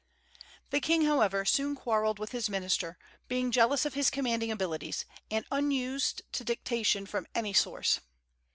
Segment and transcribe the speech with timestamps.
[0.71, 5.45] The king, however, soon quarrelled with his minister, being jealous of his commanding abilities, and
[5.51, 7.99] unused to dictation from any source.